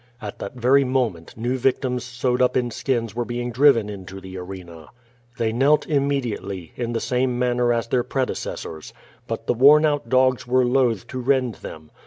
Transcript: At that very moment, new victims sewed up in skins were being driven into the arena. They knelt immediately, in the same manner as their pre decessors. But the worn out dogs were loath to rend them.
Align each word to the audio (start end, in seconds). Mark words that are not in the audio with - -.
At 0.19 0.39
that 0.39 0.55
very 0.55 0.83
moment, 0.83 1.37
new 1.37 1.59
victims 1.59 2.03
sewed 2.03 2.41
up 2.41 2.57
in 2.57 2.71
skins 2.71 3.13
were 3.15 3.23
being 3.23 3.51
driven 3.51 3.87
into 3.87 4.19
the 4.19 4.35
arena. 4.35 4.89
They 5.37 5.53
knelt 5.53 5.85
immediately, 5.85 6.73
in 6.75 6.93
the 6.93 6.99
same 6.99 7.37
manner 7.37 7.71
as 7.71 7.87
their 7.87 8.01
pre 8.03 8.25
decessors. 8.25 8.93
But 9.27 9.45
the 9.45 9.53
worn 9.53 9.85
out 9.85 10.09
dogs 10.09 10.47
were 10.47 10.65
loath 10.65 11.05
to 11.09 11.19
rend 11.19 11.53
them. 11.61 11.91